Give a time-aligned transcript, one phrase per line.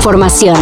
[0.00, 0.56] información.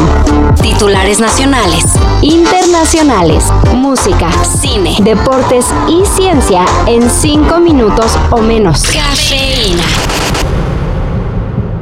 [0.61, 1.85] Titulares nacionales,
[2.23, 8.83] internacionales, música, cine, deportes y ciencia en 5 minutos o menos.
[8.83, 9.85] Cafeína.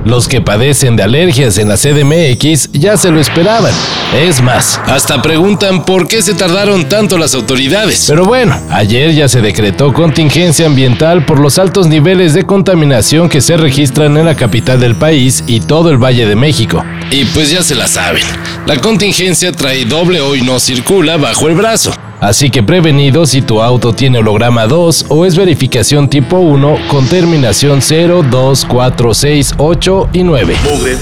[0.06, 3.72] Los que padecen de alergias en la CDMX ya se lo esperaban.
[4.14, 8.04] Es más, hasta preguntan por qué se tardaron tanto las autoridades.
[8.06, 13.40] Pero bueno, ayer ya se decretó contingencia ambiental por los altos niveles de contaminación que
[13.40, 16.84] se registran en la capital del país y todo el Valle de México.
[17.10, 18.24] Y pues ya se la saben,
[18.66, 21.92] la contingencia trae doble hoy no circula bajo el brazo.
[22.20, 27.06] Así que prevenido si tu auto tiene holograma 2 o es verificación tipo 1 con
[27.06, 30.56] terminación 0, 2, 4, 6, 8 y 9.
[30.64, 30.96] Mugre,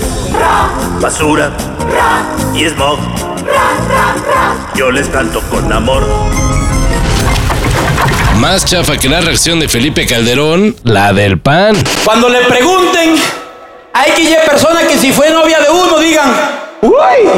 [1.00, 1.56] basura
[2.54, 2.98] y smog.
[4.74, 6.06] Yo les canto con amor.
[8.40, 11.76] Más chafa que la reacción de Felipe Calderón, la del pan.
[12.04, 13.14] Cuando le pregunten
[13.94, 16.28] a X persona que si fue novia de uno, digan,
[16.82, 17.30] uy,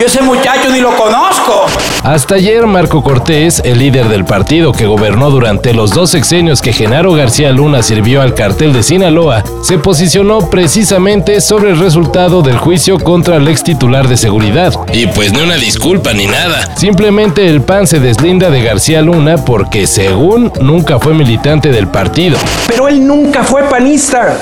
[0.00, 1.66] yo ese muchacho ni lo conozco.
[2.02, 6.72] Hasta ayer Marco Cortés, el líder del partido que gobernó durante los dos sexenios que
[6.72, 12.56] Genaro García Luna sirvió al cartel de Sinaloa, se posicionó precisamente sobre el resultado del
[12.56, 14.72] juicio contra el ex titular de seguridad.
[14.94, 16.74] Y pues ni una disculpa ni nada.
[16.76, 22.38] Simplemente el PAN se deslinda de García Luna porque según nunca fue militante del partido.
[22.66, 24.38] Pero él nunca fue panista.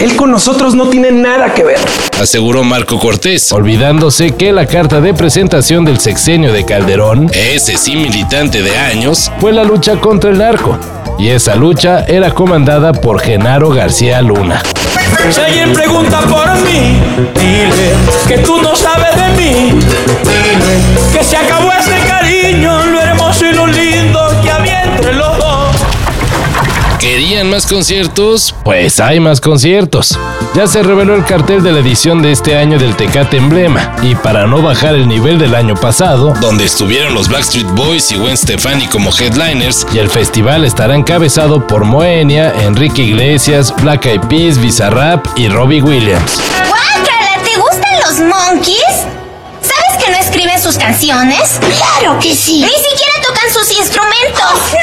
[0.00, 1.78] Él con nosotros no tiene nada que ver.
[2.20, 7.96] Aseguró Marco Cortés, olvidándose que la carta de presentación del sexenio de Calderón, ese sí
[7.96, 10.78] militante de años, fue la lucha contra el narco.
[11.18, 14.62] Y esa lucha era comandada por Genaro García Luna.
[15.30, 16.98] Si alguien pregunta por mí,
[17.38, 17.92] dile
[18.26, 19.70] que tú no sabes de mí.
[19.70, 22.86] Dile que se acabó ese cariño,
[27.12, 28.54] ¿Querían más conciertos?
[28.64, 30.18] Pues hay más conciertos.
[30.54, 34.14] Ya se reveló el cartel de la edición de este año del Tecate Emblema, y
[34.14, 38.38] para no bajar el nivel del año pasado, donde estuvieron los Backstreet Boys y Gwen
[38.38, 44.56] Stefani como headliners, y el festival estará encabezado por Moenia, Enrique Iglesias, Black Eyed Peas,
[44.56, 46.40] Bizarrap y Robbie Williams.
[46.66, 47.44] ¡Guácala!
[47.44, 49.04] ¿Te gustan los monkeys?
[49.60, 51.60] ¿Sabes que no escriben sus canciones?
[51.60, 52.62] ¡Claro que sí!
[52.62, 54.80] Ni siquiera tocan sus instrumentos.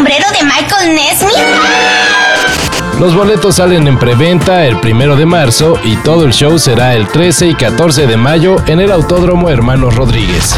[0.00, 1.36] Sombrero de Michael Nesmith?
[2.98, 7.06] Los boletos salen en preventa el primero de marzo y todo el show será el
[7.06, 10.54] 13 y 14 de mayo en el Autódromo Hermanos Rodríguez.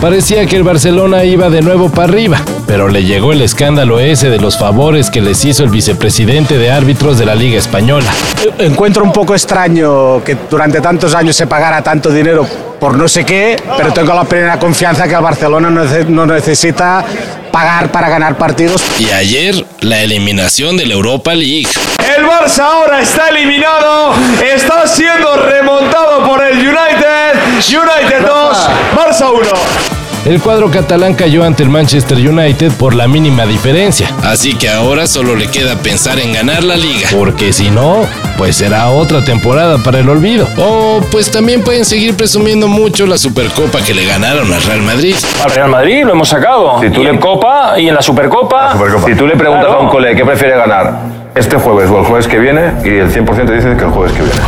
[0.00, 4.30] Parecía que el Barcelona iba de nuevo para arriba, pero le llegó el escándalo ese
[4.30, 8.10] de los favores que les hizo el vicepresidente de árbitros de la Liga Española.
[8.58, 12.46] Encuentro un poco extraño que durante tantos años se pagara tanto dinero
[12.80, 17.04] por no sé qué, pero tengo la plena confianza que el Barcelona no necesita
[17.50, 18.82] pagar para ganar partidos.
[18.98, 21.68] Y ayer, la eliminación de la Europa League.
[22.16, 27.40] El Barça ahora está eliminado, está siendo remontado por el United.
[27.68, 28.58] United 2,
[28.96, 29.99] Barça 1.
[30.30, 34.08] El cuadro catalán cayó ante el Manchester United por la mínima diferencia.
[34.22, 37.08] Así que ahora solo le queda pensar en ganar la liga.
[37.10, 38.06] Porque si no,
[38.38, 40.46] pues será otra temporada para el olvido.
[40.56, 45.16] O pues también pueden seguir presumiendo mucho la Supercopa que le ganaron al Real Madrid.
[45.42, 46.80] Al Real Madrid lo hemos sacado.
[46.80, 48.76] Si tú en Copa y en la Supercopa.
[49.04, 49.80] Si tú le preguntas Claro.
[49.80, 50.94] a un cole qué prefiere ganar,
[51.34, 54.12] este jueves o el jueves que viene, y el 100% te dice que el jueves
[54.12, 54.40] que viene.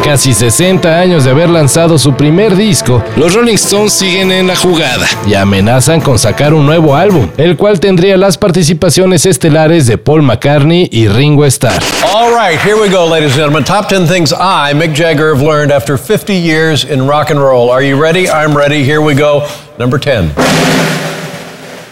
[0.00, 4.46] A casi 60 años de haber lanzado su primer disco, los Rolling Stones siguen en
[4.46, 9.86] la jugada y amenazan con sacar un nuevo álbum, el cual tendría las participaciones estelares
[9.86, 11.82] de Paul McCartney y Ringo Starr.
[12.14, 13.62] All right, here we go, ladies and gentlemen.
[13.62, 17.70] Top 10 things I, Mick Jagger, have learned after 50 years in rock and roll.
[17.70, 18.26] Are you ready?
[18.28, 18.82] I'm ready.
[18.82, 19.46] Here we go.
[19.78, 20.32] Number 10.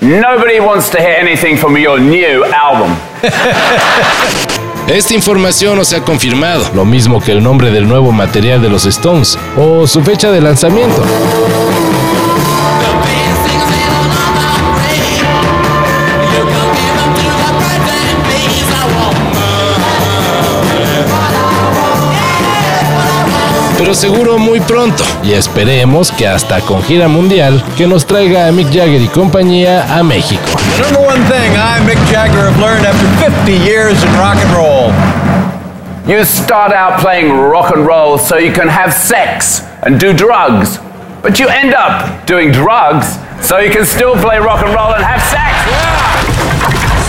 [0.00, 2.96] Nobody wants to hear anything from your new album.
[4.88, 8.70] Esta información no se ha confirmado, lo mismo que el nombre del nuevo material de
[8.70, 11.02] los Stones o su fecha de lanzamiento.
[23.78, 28.52] Pero seguro muy pronto, y esperemos que hasta con gira mundial que nos traiga a
[28.52, 30.42] Mick Jagger y compañía a México.
[30.76, 34.52] The number one thing I, Mick Jagger, have learned after 50 years in rock and
[34.52, 34.92] roll.
[36.08, 40.80] You start out playing rock and roll so you can have sex and do drugs.
[41.22, 45.04] But you end up doing drugs so you can still play rock and roll and
[45.04, 46.17] have sex.